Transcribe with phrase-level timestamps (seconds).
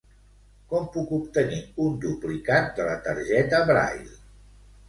[0.71, 4.19] Com puc obtenir un duplicat de la targeta Braille?